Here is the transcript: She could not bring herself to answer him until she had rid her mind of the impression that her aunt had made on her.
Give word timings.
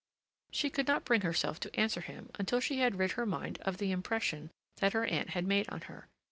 She 0.49 0.71
could 0.71 0.87
not 0.87 1.05
bring 1.05 1.21
herself 1.21 1.59
to 1.59 1.79
answer 1.79 2.01
him 2.01 2.31
until 2.39 2.59
she 2.59 2.79
had 2.79 2.97
rid 2.97 3.11
her 3.11 3.25
mind 3.27 3.59
of 3.61 3.77
the 3.77 3.91
impression 3.91 4.49
that 4.77 4.93
her 4.93 5.05
aunt 5.05 5.29
had 5.29 5.45
made 5.45 5.69
on 5.69 5.81
her. 5.81 6.07